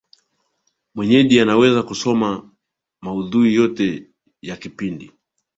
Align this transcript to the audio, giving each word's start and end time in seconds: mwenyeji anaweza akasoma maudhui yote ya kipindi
mwenyeji 0.95 1.39
anaweza 1.39 1.79
akasoma 1.79 2.49
maudhui 3.01 3.53
yote 3.55 4.07
ya 4.41 4.57
kipindi 4.57 5.11